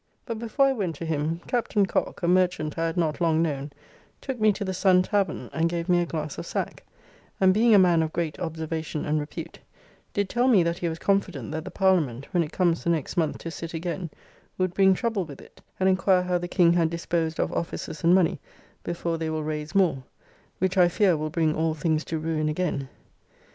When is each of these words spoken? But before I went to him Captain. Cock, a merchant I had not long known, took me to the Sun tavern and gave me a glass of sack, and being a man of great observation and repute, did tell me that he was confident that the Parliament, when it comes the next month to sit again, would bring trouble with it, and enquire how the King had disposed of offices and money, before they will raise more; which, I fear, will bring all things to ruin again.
But 0.25 0.39
before 0.39 0.65
I 0.65 0.73
went 0.73 0.95
to 0.95 1.05
him 1.05 1.41
Captain. 1.45 1.85
Cock, 1.85 2.23
a 2.23 2.27
merchant 2.27 2.75
I 2.75 2.87
had 2.87 2.97
not 2.97 3.21
long 3.21 3.43
known, 3.43 3.71
took 4.19 4.39
me 4.41 4.51
to 4.53 4.65
the 4.65 4.73
Sun 4.73 5.03
tavern 5.03 5.47
and 5.53 5.69
gave 5.69 5.87
me 5.87 6.01
a 6.01 6.07
glass 6.07 6.39
of 6.39 6.47
sack, 6.47 6.81
and 7.39 7.53
being 7.53 7.75
a 7.75 7.77
man 7.77 8.01
of 8.01 8.11
great 8.11 8.39
observation 8.39 9.05
and 9.05 9.19
repute, 9.19 9.59
did 10.11 10.27
tell 10.27 10.47
me 10.47 10.63
that 10.63 10.79
he 10.79 10.89
was 10.89 10.97
confident 10.97 11.51
that 11.51 11.65
the 11.65 11.69
Parliament, 11.69 12.25
when 12.33 12.41
it 12.41 12.51
comes 12.51 12.83
the 12.83 12.89
next 12.89 13.15
month 13.15 13.37
to 13.37 13.51
sit 13.51 13.75
again, 13.75 14.09
would 14.57 14.73
bring 14.73 14.95
trouble 14.95 15.23
with 15.23 15.39
it, 15.39 15.61
and 15.79 15.87
enquire 15.87 16.23
how 16.23 16.39
the 16.39 16.47
King 16.47 16.73
had 16.73 16.89
disposed 16.89 17.39
of 17.39 17.53
offices 17.53 18.03
and 18.03 18.15
money, 18.15 18.39
before 18.83 19.19
they 19.19 19.29
will 19.29 19.43
raise 19.43 19.75
more; 19.75 20.01
which, 20.57 20.79
I 20.79 20.87
fear, 20.87 21.15
will 21.15 21.29
bring 21.29 21.53
all 21.53 21.75
things 21.75 22.03
to 22.05 22.17
ruin 22.17 22.49
again. 22.49 22.89